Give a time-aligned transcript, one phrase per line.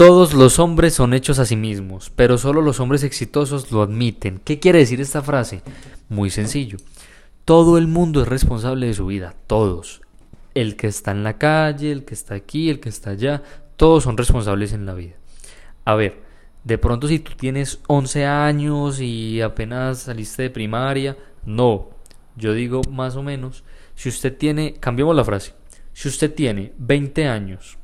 [0.00, 4.40] Todos los hombres son hechos a sí mismos, pero solo los hombres exitosos lo admiten.
[4.42, 5.60] ¿Qué quiere decir esta frase?
[6.08, 6.78] Muy sencillo.
[7.44, 10.00] Todo el mundo es responsable de su vida, todos.
[10.54, 13.42] El que está en la calle, el que está aquí, el que está allá,
[13.76, 15.16] todos son responsables en la vida.
[15.84, 16.22] A ver,
[16.64, 21.90] de pronto si tú tienes 11 años y apenas saliste de primaria, no.
[22.36, 23.64] Yo digo más o menos,
[23.96, 25.52] si usted tiene, cambiemos la frase,
[25.92, 27.76] si usted tiene 20 años,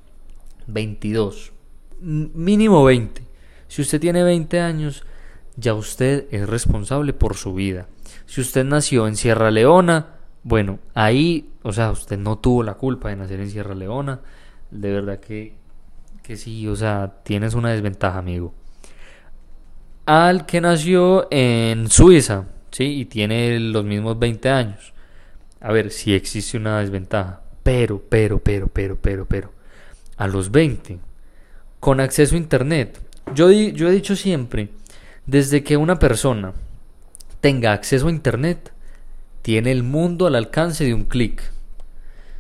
[0.67, 1.53] 22,
[2.01, 3.23] mínimo 20,
[3.69, 5.05] si usted tiene 20 años,
[5.57, 7.89] ya usted es responsable por su vida.
[8.27, 13.09] Si usted nació en Sierra Leona, bueno, ahí, o sea, usted no tuvo la culpa
[13.09, 14.21] de nacer en Sierra Leona.
[14.71, 15.55] De verdad que,
[16.23, 18.55] que sí, o sea, tienes una desventaja, amigo.
[20.05, 22.85] Al que nació en Suiza, ¿sí?
[23.01, 24.93] Y tiene los mismos 20 años.
[25.61, 27.43] A ver, si existe una desventaja.
[27.65, 29.53] Pero, pero, pero, pero, pero, pero.
[30.17, 31.01] A los 20,
[31.81, 33.01] con acceso a Internet.
[33.35, 34.71] Yo, he dicho siempre,
[35.27, 36.53] desde que una persona
[37.41, 38.73] tenga acceso a Internet,
[39.43, 41.43] tiene el mundo al alcance de un clic.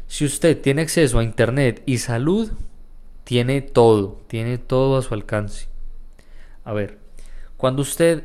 [0.08, 2.52] Si usted tiene acceso a Internet y salud,
[3.24, 5.68] tiene todo, tiene todo a su alcance.
[6.64, 6.98] A ver,
[7.56, 8.24] cuando usted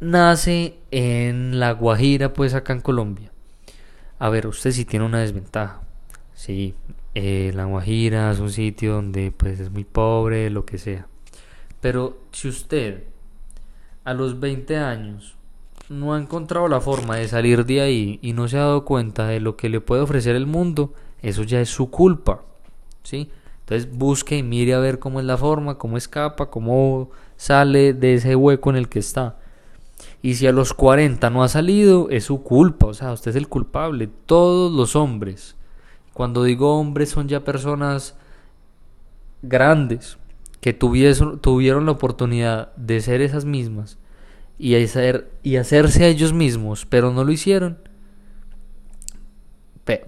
[0.00, 3.32] nace en La Guajira, pues acá en Colombia,
[4.18, 5.82] a ver, usted sí tiene una desventaja.
[6.34, 6.74] Sí,
[7.20, 11.06] eh, La Guajira es un sitio donde pues es muy pobre, lo que sea.
[11.80, 13.04] Pero si usted
[14.04, 15.36] a los 20 años
[15.88, 19.26] no ha encontrado la forma de salir de ahí y no se ha dado cuenta
[19.26, 22.42] de lo que le puede ofrecer el mundo, eso ya es su culpa.
[23.02, 23.30] ¿Sí?
[23.60, 28.14] Entonces busque y mire a ver cómo es la forma, cómo escapa, cómo sale de
[28.14, 29.38] ese hueco en el que está.
[30.22, 33.36] Y si a los 40 no ha salido, es su culpa, o sea, usted es
[33.36, 34.08] el culpable.
[34.26, 35.56] Todos los hombres,
[36.18, 38.16] cuando digo hombres, son ya personas
[39.40, 40.18] grandes
[40.60, 43.98] que tuvieron la oportunidad de ser esas mismas
[44.58, 47.78] y, y hacerse a ellos mismos, pero no lo hicieron,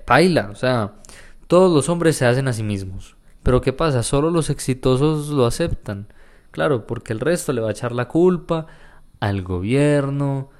[0.04, 0.94] paila, o sea,
[1.46, 3.14] todos los hombres se hacen a sí mismos.
[3.44, 4.02] Pero ¿qué pasa?
[4.02, 6.08] Solo los exitosos lo aceptan.
[6.50, 8.66] Claro, porque el resto le va a echar la culpa
[9.20, 10.50] al gobierno,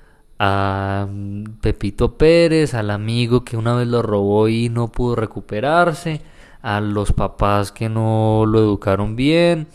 [0.43, 6.23] a mm, Pepito Pérez, al amigo que una vez lo robó y no pudo recuperarse,
[6.63, 9.69] a los papás que no lo educaron bien,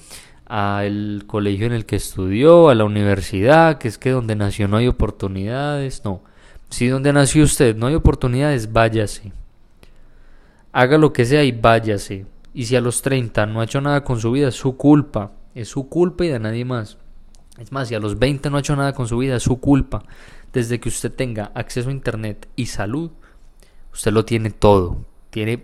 [0.47, 4.77] al colegio en el que estudió, a la universidad, que es que donde nació no
[4.77, 6.03] hay oportunidades.
[6.03, 6.21] No,
[6.69, 9.33] si donde nació usted no hay oportunidades, váyase.
[10.71, 12.25] Haga lo que sea y váyase.
[12.55, 15.31] Y si a los 30 no ha hecho nada con su vida, es su culpa.
[15.53, 16.97] Es su culpa y de nadie más.
[17.57, 19.59] Es más, si a los 20 no ha hecho nada con su vida, es su
[19.59, 20.03] culpa.
[20.55, 23.11] Desde que usted tenga acceso a Internet y salud,
[23.91, 25.05] usted lo tiene todo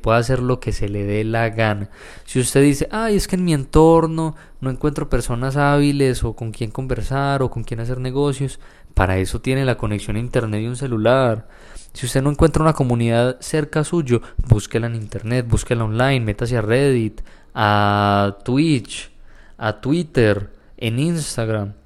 [0.01, 1.89] puede hacer lo que se le dé la gana.
[2.25, 6.51] Si usted dice, ay, es que en mi entorno no encuentro personas hábiles o con
[6.51, 8.59] quien conversar o con quien hacer negocios,
[8.93, 11.47] para eso tiene la conexión a internet y un celular.
[11.93, 16.61] Si usted no encuentra una comunidad cerca suyo, búsquela en internet, búsquela online, métase a
[16.61, 17.21] Reddit,
[17.53, 19.09] a Twitch,
[19.57, 21.80] a Twitter, en Instagram.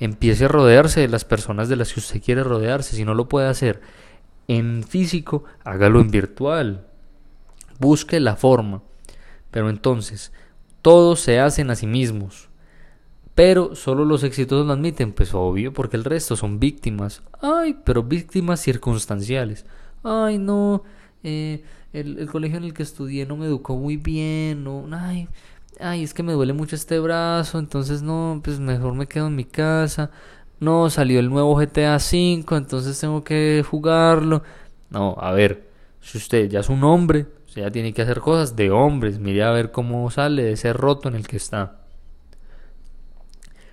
[0.00, 2.96] Empiece a rodearse de las personas de las que usted quiere rodearse.
[2.96, 3.80] Si no lo puede hacer
[4.48, 6.90] en físico, hágalo en virtual
[7.80, 8.82] busque la forma.
[9.50, 10.32] Pero entonces,
[10.82, 12.48] todos se hacen a sí mismos.
[13.34, 17.22] Pero solo los exitosos lo admiten, pues obvio, porque el resto son víctimas.
[17.40, 19.64] Ay, pero víctimas circunstanciales.
[20.04, 20.84] Ay, no,
[21.24, 24.62] eh, el, colegio en el que estudié no me educó muy bien.
[24.62, 25.28] No, ay,
[25.78, 29.36] ay, es que me duele mucho este brazo, entonces no, pues mejor me quedo en
[29.36, 30.10] mi casa.
[30.58, 34.42] No, salió el nuevo GTA V, entonces tengo que jugarlo.
[34.90, 35.68] No, a ver,
[36.00, 39.18] si usted ya es un hombre, o sea, tiene que hacer cosas de hombres.
[39.18, 41.80] Mire a ver cómo sale de ese roto en el que está.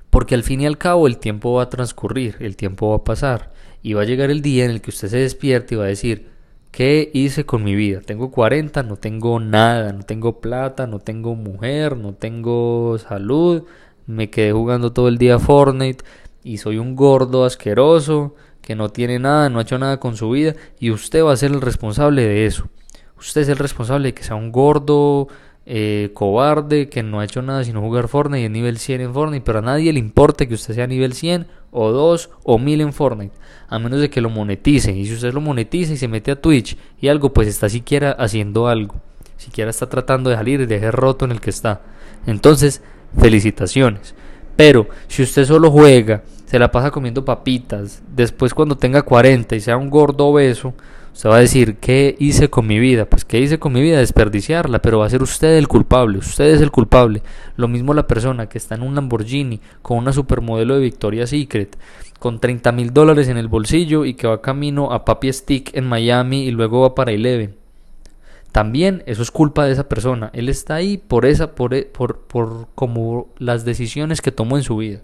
[0.10, 3.04] Porque al fin y al cabo el tiempo va a transcurrir, el tiempo va a
[3.04, 3.52] pasar.
[3.84, 5.88] Y va a llegar el día en el que usted se despierte y va a
[5.88, 6.30] decir,
[6.78, 8.02] ¿qué hice con mi vida?
[8.02, 13.64] Tengo 40, no tengo nada, no tengo plata, no tengo mujer, no tengo salud,
[14.06, 16.06] me quedé jugando todo el día Fortnite
[16.44, 20.30] y soy un gordo asqueroso que no tiene nada, no ha hecho nada con su
[20.30, 22.70] vida y usted va a ser el responsable de eso.
[23.18, 25.30] Usted es el responsable de que sea un gordo,
[25.70, 29.14] eh, cobarde, que no ha hecho nada sino jugar Fortnite y es nivel 100 en
[29.14, 32.82] Fortnite, pero a nadie le importa que usted sea nivel 100 o 2 o 1000
[32.82, 33.36] en Fortnite,
[33.68, 34.94] a menos de que lo monetice.
[34.94, 38.12] Y si usted lo monetiza y se mete a Twitch y algo, pues está siquiera
[38.12, 38.96] haciendo algo,
[39.36, 41.82] siquiera está tratando de salir de ese roto en el que está.
[42.26, 42.82] Entonces,
[43.20, 44.16] felicitaciones.
[44.56, 49.60] Pero si usted solo juega, se la pasa comiendo papitas, después cuando tenga 40 y
[49.60, 50.74] sea un gordo obeso,
[51.18, 53.06] Usted va a decir, ¿qué hice con mi vida?
[53.06, 53.98] Pues, ¿qué hice con mi vida?
[53.98, 56.20] Desperdiciarla, pero va a ser usted el culpable.
[56.20, 57.24] Usted es el culpable.
[57.56, 61.76] Lo mismo la persona que está en un Lamborghini con una supermodelo de Victoria's Secret,
[62.20, 65.88] con 30 mil dólares en el bolsillo y que va camino a Papi Stick en
[65.88, 67.56] Miami y luego va para Eleven.
[68.52, 70.30] También eso es culpa de esa persona.
[70.34, 74.64] Él está ahí por esa, por, e, por, por como las decisiones que tomó en
[74.64, 75.00] su vida.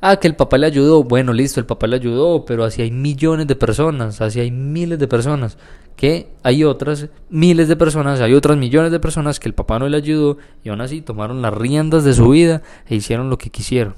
[0.00, 1.02] Ah, que el papá le ayudó.
[1.02, 4.98] Bueno, listo, el papá le ayudó, pero así hay millones de personas, así hay miles
[4.98, 5.58] de personas,
[5.96, 9.88] que hay otras miles de personas, hay otras millones de personas que el papá no
[9.88, 13.50] le ayudó y aún así tomaron las riendas de su vida e hicieron lo que
[13.50, 13.94] quisieron.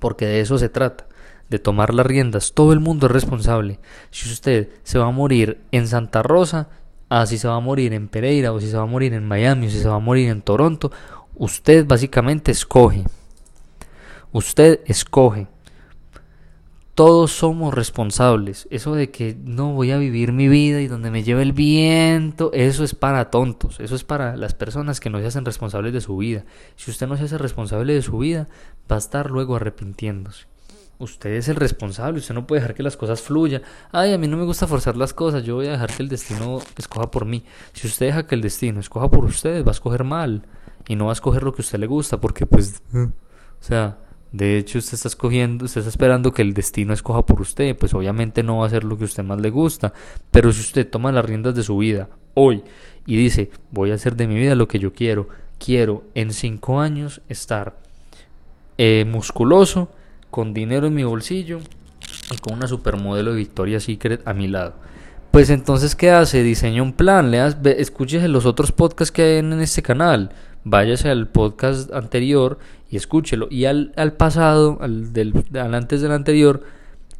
[0.00, 1.06] Porque de eso se trata,
[1.48, 2.52] de tomar las riendas.
[2.54, 3.78] Todo el mundo es responsable.
[4.10, 6.68] Si usted se va a morir en Santa Rosa,
[7.08, 9.28] ah, si se va a morir en Pereira, o si se va a morir en
[9.28, 10.90] Miami, o si se va a morir en Toronto,
[11.36, 13.04] usted básicamente escoge.
[14.32, 15.46] Usted escoge.
[16.94, 18.66] Todos somos responsables.
[18.70, 22.50] Eso de que no voy a vivir mi vida y donde me lleve el viento,
[22.52, 23.80] eso es para tontos.
[23.80, 26.44] Eso es para las personas que no se hacen responsables de su vida.
[26.76, 28.48] Si usted no se hace responsable de su vida,
[28.90, 30.46] va a estar luego arrepintiéndose.
[30.98, 33.62] Usted es el responsable, usted no puede dejar que las cosas fluyan.
[33.90, 36.08] Ay, a mí no me gusta forzar las cosas, yo voy a dejar que el
[36.08, 37.42] destino escoja por mí.
[37.72, 40.46] Si usted deja que el destino escoja por usted, va a escoger mal
[40.86, 43.10] y no va a escoger lo que a usted le gusta, porque pues, o
[43.58, 43.98] sea,
[44.32, 47.92] de hecho, usted está escogiendo, usted está esperando que el destino escoja por usted, pues
[47.92, 49.92] obviamente no va a ser lo que a usted más le gusta.
[50.30, 52.62] Pero si usted toma las riendas de su vida hoy
[53.06, 56.80] y dice, voy a hacer de mi vida lo que yo quiero, quiero en cinco
[56.80, 57.76] años estar
[58.78, 59.90] eh, musculoso,
[60.30, 61.58] con dinero en mi bolsillo
[62.30, 64.76] y con una supermodelo de Victoria's Secret a mi lado.
[65.30, 66.42] Pues entonces, ¿qué hace?
[66.42, 70.30] Diseña un plan, leas, escúchese los otros podcasts que hay en este canal
[70.64, 72.58] váyase al podcast anterior
[72.92, 73.48] y escúchelo.
[73.50, 76.62] Y al, al pasado, al, del, al antes del anterior,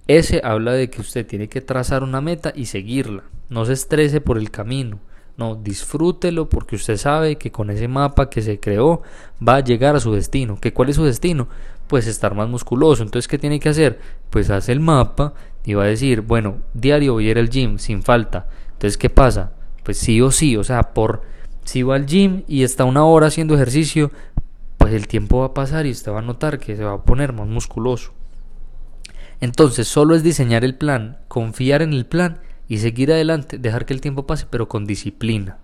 [0.07, 3.25] ese habla de que usted tiene que trazar una meta y seguirla.
[3.49, 5.01] No se estrese por el camino.
[5.39, 9.01] No, disfrútelo porque usted sabe que con ese mapa que se creó
[9.47, 10.61] va a llegar a su destino.
[10.61, 11.49] ¿Que ¿Cuál es su destino?
[11.87, 13.03] Pues estar más musculoso.
[13.03, 13.99] Entonces, ¿qué tiene que hacer?
[14.29, 15.33] Pues hace el mapa
[15.65, 18.47] y va a decir, bueno, diario voy a ir al gym sin falta.
[18.73, 19.53] Entonces, ¿qué pasa?
[19.85, 21.23] Pues sí o sí, o sea, por
[21.65, 24.11] si va al gym y está una hora haciendo ejercicio,
[24.83, 27.05] pues el tiempo va a pasar y usted va a notar que se va a
[27.05, 28.11] poner más musculoso.
[29.41, 33.95] Entonces solo es diseñar el plan, confiar en el plan y seguir adelante, dejar que
[33.95, 35.59] el tiempo pase, pero con disciplina.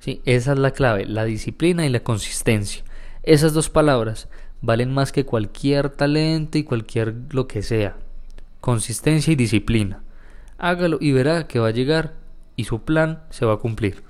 [0.00, 0.20] ¿Sí?
[0.26, 2.84] Esa es la clave, la disciplina y la consistencia.
[3.22, 4.28] Esas dos palabras
[4.60, 7.96] valen más que cualquier talento y cualquier lo que sea.
[8.60, 10.02] Consistencia y disciplina.
[10.58, 12.16] Hágalo y verá que va a llegar
[12.54, 14.02] y su plan se va a cumplir.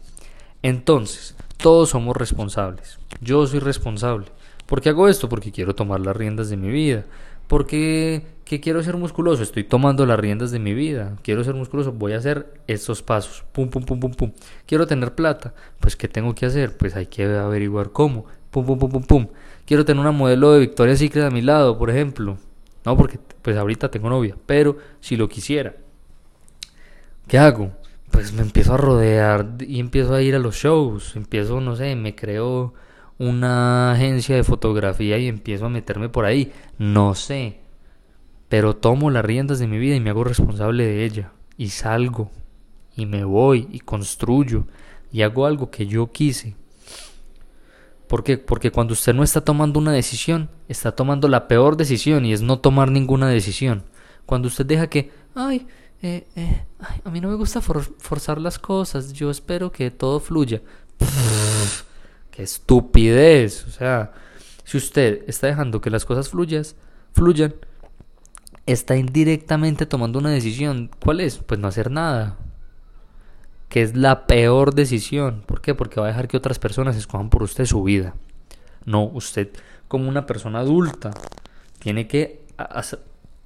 [0.62, 2.98] Entonces, todos somos responsables.
[3.20, 4.26] Yo soy responsable.
[4.66, 5.28] ¿Por qué hago esto?
[5.28, 7.04] Porque quiero tomar las riendas de mi vida.
[7.46, 11.16] Porque que quiero ser musculoso, estoy tomando las riendas de mi vida.
[11.22, 13.44] Quiero ser musculoso, voy a hacer estos pasos.
[13.52, 14.32] Pum, pum, pum, pum, pum.
[14.66, 16.76] Quiero tener plata, pues ¿qué tengo que hacer?
[16.76, 18.26] Pues hay que averiguar cómo.
[18.50, 19.26] Pum, pum, pum, pum, pum.
[19.66, 22.38] Quiero tener una modelo de Victoria's Secret a mi lado, por ejemplo.
[22.84, 25.74] No, porque pues ahorita tengo novia, pero si lo quisiera.
[27.26, 27.72] ¿Qué hago?
[28.10, 31.94] pues me empiezo a rodear y empiezo a ir a los shows, empiezo, no sé,
[31.96, 32.74] me creo
[33.18, 37.58] una agencia de fotografía y empiezo a meterme por ahí, no sé,
[38.48, 42.30] pero tomo las riendas de mi vida y me hago responsable de ella y salgo
[42.96, 44.66] y me voy y construyo
[45.12, 46.56] y hago algo que yo quise.
[48.06, 48.38] ¿Por qué?
[48.38, 52.40] Porque cuando usted no está tomando una decisión, está tomando la peor decisión y es
[52.40, 53.84] no tomar ninguna decisión.
[54.24, 55.66] Cuando usted deja que, ay,
[56.00, 56.64] eh, eh,
[57.04, 60.62] a mí no me gusta forzar las cosas, yo espero que todo fluya.
[62.38, 63.66] ¡Qué estupidez!
[63.66, 64.12] O sea,
[64.62, 66.76] si usted está dejando que las cosas fluyas,
[67.12, 67.56] fluyan,
[68.64, 70.88] está indirectamente tomando una decisión.
[71.02, 71.38] ¿Cuál es?
[71.38, 72.36] Pues no hacer nada.
[73.68, 75.42] Que es la peor decisión.
[75.46, 75.74] ¿Por qué?
[75.74, 78.14] Porque va a dejar que otras personas escojan por usted su vida.
[78.84, 79.48] No, usted
[79.88, 81.10] como una persona adulta
[81.80, 82.42] tiene que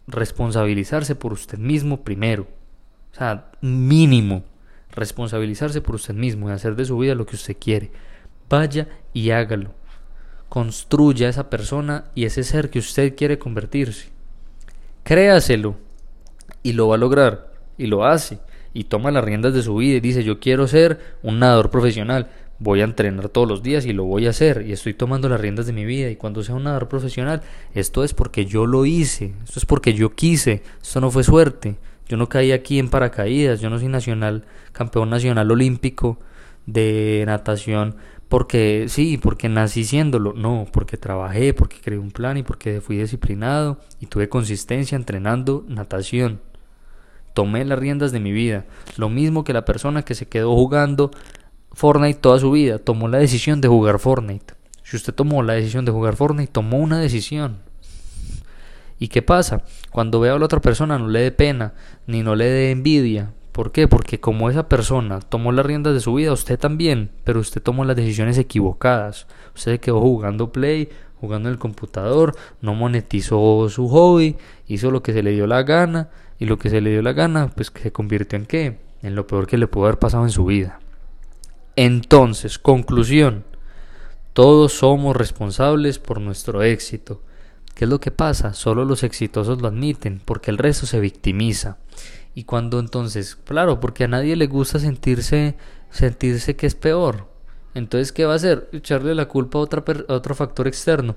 [0.07, 2.47] responsabilizarse por usted mismo primero.
[3.13, 4.45] O sea, mínimo.
[4.91, 7.91] Responsabilizarse por usted mismo y hacer de su vida lo que usted quiere.
[8.53, 9.71] Vaya y hágalo.
[10.51, 14.11] Construya esa persona y ese ser que usted quiere convertirse.
[15.05, 15.77] Créaselo
[16.63, 18.41] y lo va a lograr y lo hace
[18.75, 22.29] y toma las riendas de su vida y dice yo quiero ser un nadador profesional
[22.59, 25.41] voy a entrenar todos los días y lo voy a hacer y estoy tomando las
[25.41, 27.41] riendas de mi vida y cuando sea un nadador profesional
[27.75, 31.77] esto es porque yo lo hice, esto es porque yo quise, esto no fue suerte,
[32.07, 36.19] yo no caí aquí en paracaídas, yo no soy nacional, campeón nacional olímpico
[36.67, 37.97] de natación
[38.33, 42.97] porque sí, porque nací siéndolo, no, porque trabajé, porque creé un plan y porque fui
[42.97, 46.41] disciplinado y tuve consistencia entrenando natación.
[47.35, 48.65] tomé las riendas de mi vida.
[48.97, 51.11] Lo mismo que la persona que se quedó jugando
[51.73, 54.55] Fortnite toda su vida, tomó la decisión de jugar Fortnite.
[54.83, 57.59] Si usted tomó la decisión de jugar Fortnite, tomó una decisión.
[58.99, 59.63] ¿Y qué pasa?
[59.91, 61.75] Cuando vea a la otra persona no le dé pena,
[62.07, 63.35] ni no le dé envidia.
[63.53, 63.87] ¿Por qué?
[63.87, 67.85] Porque como esa persona tomó las riendas de su vida, usted también, pero usted tomó
[67.85, 69.27] las decisiones equivocadas.
[69.55, 70.89] Usted quedó jugando Play,
[71.21, 75.63] jugando en el computador, no monetizó su hobby, hizo lo que se le dio la
[75.63, 78.79] gana, y lo que se le dio la gana, pues se convirtió en qué?
[79.03, 80.81] En lo peor que le pudo haber pasado en su vida.
[81.77, 83.45] Entonces, conclusión,
[84.33, 87.23] todos somos responsables por nuestro éxito.
[87.75, 88.55] ¿Qué es lo que pasa?
[88.55, 91.79] Solo los exitosos lo admiten, porque el resto se victimiza.
[92.35, 95.57] Y cuando entonces, claro, porque a nadie le gusta sentirse
[95.93, 97.29] sentirse que es peor.
[97.75, 98.69] Entonces, ¿qué va a hacer?
[98.73, 101.15] Echarle la culpa a, otra a otro factor externo.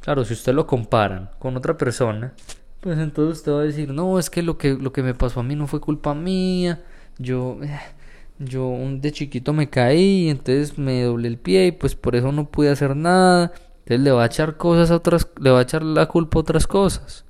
[0.00, 2.32] Claro, si usted lo comparan con otra persona,
[2.80, 5.40] pues entonces usted va a decir, no, es que lo que, lo que me pasó
[5.40, 6.82] a mí no fue culpa mía.
[7.18, 7.58] Yo,
[8.38, 12.48] yo de chiquito me caí, entonces me doblé el pie y pues por eso no
[12.50, 13.52] pude hacer nada.
[13.80, 16.42] Entonces le va a echar cosas a otras, le va a echar la culpa a
[16.42, 17.24] otras cosas.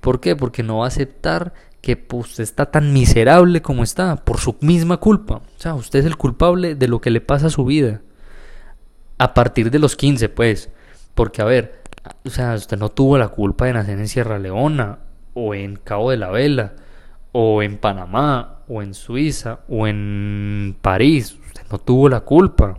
[0.00, 0.36] ¿Por qué?
[0.36, 1.54] Porque no va a aceptar
[1.84, 5.36] que pues, está tan miserable como está por su misma culpa.
[5.36, 8.00] O sea, usted es el culpable de lo que le pasa a su vida.
[9.18, 10.70] A partir de los 15, pues.
[11.14, 11.82] Porque, a ver,
[12.24, 15.00] o sea, usted no tuvo la culpa de nacer en Sierra Leona,
[15.34, 16.72] o en Cabo de la Vela,
[17.32, 21.36] o en Panamá, o en Suiza, o en París.
[21.48, 22.78] Usted no tuvo la culpa.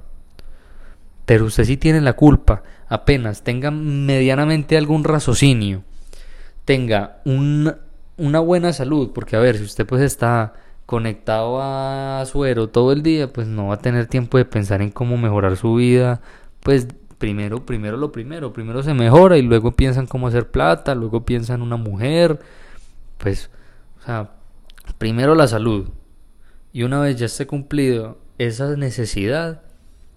[1.28, 2.64] Pero usted sí tiene la culpa.
[2.88, 5.84] Apenas tenga medianamente algún raciocinio,
[6.66, 7.22] tenga
[8.18, 10.54] una buena salud, porque a ver, si usted pues está
[10.86, 14.92] conectado a suero todo el día, pues no va a tener tiempo de pensar en
[14.92, 16.22] cómo mejorar su vida,
[16.62, 21.26] pues primero, primero lo primero, primero se mejora y luego piensan cómo hacer plata, luego
[21.26, 22.40] piensan una mujer,
[23.18, 23.50] pues,
[24.00, 24.32] o sea,
[24.98, 25.90] primero la salud.
[26.72, 29.62] Y una vez ya esté cumplido esa necesidad,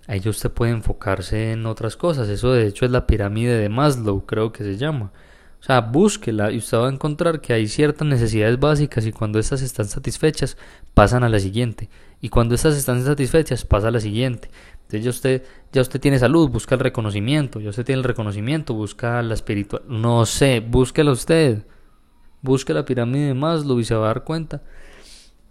[0.07, 2.29] ahí usted puede enfocarse en otras cosas.
[2.29, 5.13] Eso de hecho es la pirámide de Maslow, creo que se llama.
[5.61, 9.39] O sea, búsquela y usted va a encontrar que hay ciertas necesidades básicas y cuando
[9.39, 10.57] estas están satisfechas
[10.95, 11.89] pasan a la siguiente.
[12.21, 14.51] Y cuando estas están satisfechas pasa a la siguiente.
[14.83, 17.61] Entonces ya usted, ya usted tiene salud, busca el reconocimiento.
[17.61, 19.83] Ya usted tiene el reconocimiento, busca la espiritual.
[19.89, 21.65] No sé, búsquela usted.
[22.41, 24.63] Busque la pirámide de Maslow y se va a dar cuenta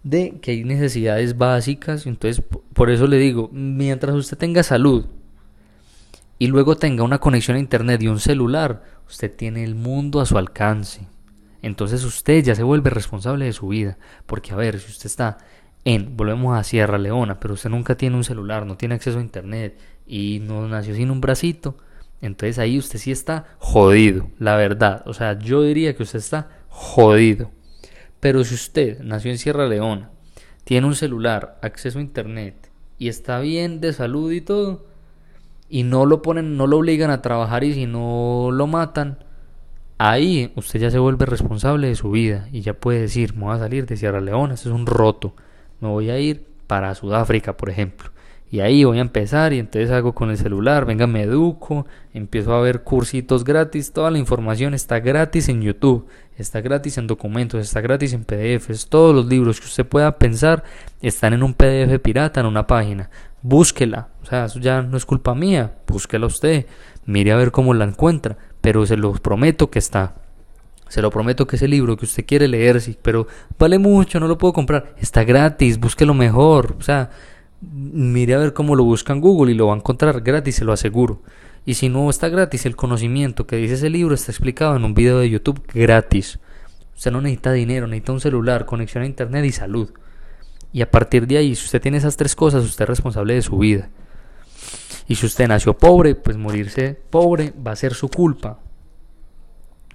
[0.02, 2.06] de que hay necesidades básicas.
[2.06, 5.06] Entonces, por eso le digo, mientras usted tenga salud
[6.38, 10.26] y luego tenga una conexión a internet y un celular, usted tiene el mundo a
[10.26, 11.08] su alcance.
[11.62, 13.98] Entonces usted ya se vuelve responsable de su vida.
[14.26, 15.38] Porque a ver, si usted está
[15.84, 19.22] en, volvemos a Sierra Leona, pero usted nunca tiene un celular, no tiene acceso a
[19.22, 21.76] internet y no nació sin un bracito,
[22.20, 25.02] entonces ahí usted sí está jodido, la verdad.
[25.06, 27.50] O sea, yo diría que usted está jodido.
[28.20, 30.10] Pero si usted nació en Sierra Leona,
[30.64, 34.87] tiene un celular, acceso a internet y está bien de salud y todo,
[35.68, 39.18] y no lo ponen, no lo obligan a trabajar y si no lo matan,
[39.98, 43.56] ahí usted ya se vuelve responsable de su vida y ya puede decir, me voy
[43.56, 45.34] a salir de Sierra Leona, esto es un roto,
[45.80, 48.10] me voy a ir para Sudáfrica, por ejemplo.
[48.50, 52.54] Y ahí voy a empezar y entonces hago con el celular, venga, me educo, empiezo
[52.54, 56.06] a ver cursitos gratis, toda la información está gratis en YouTube,
[56.38, 60.64] está gratis en documentos, está gratis en PDFs, todos los libros que usted pueda pensar
[61.02, 63.10] están en un PDF pirata en una página.
[63.42, 66.66] Búsquela, o sea, eso ya no es culpa mía, búsquela usted,
[67.06, 70.14] mire a ver cómo la encuentra, pero se lo prometo que está.
[70.88, 73.26] Se lo prometo que ese libro que usted quiere leer, sí, pero
[73.58, 74.94] vale mucho, no lo puedo comprar.
[74.98, 76.76] Está gratis, búsquelo mejor.
[76.78, 77.10] O sea,
[77.60, 80.64] mire a ver cómo lo busca en Google y lo va a encontrar gratis, se
[80.64, 81.22] lo aseguro.
[81.66, 84.94] Y si no está gratis, el conocimiento que dice ese libro está explicado en un
[84.94, 86.38] video de YouTube gratis.
[86.96, 89.90] Usted no necesita dinero, necesita un celular, conexión a internet y salud.
[90.72, 93.42] Y a partir de ahí, si usted tiene esas tres cosas, usted es responsable de
[93.42, 93.88] su vida.
[95.08, 98.58] Y si usted nació pobre, pues morirse pobre va a ser su culpa.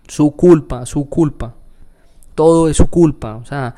[0.07, 1.55] Su culpa, su culpa.
[2.33, 3.35] Todo es su culpa.
[3.35, 3.75] O sea,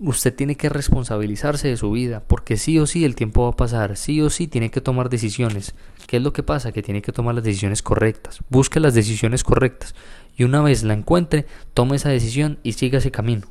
[0.00, 3.56] usted tiene que responsabilizarse de su vida, porque sí o sí el tiempo va a
[3.56, 5.74] pasar, sí o sí tiene que tomar decisiones.
[6.06, 6.72] ¿Qué es lo que pasa?
[6.72, 8.40] Que tiene que tomar las decisiones correctas.
[8.50, 9.94] Busque las decisiones correctas
[10.36, 13.46] y una vez la encuentre, tome esa decisión y siga ese camino.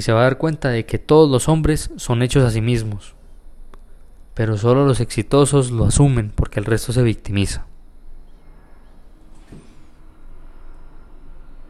[0.00, 2.62] Y se va a dar cuenta de que todos los hombres son hechos a sí
[2.62, 3.16] mismos,
[4.32, 7.66] pero solo los exitosos lo asumen porque el resto se victimiza.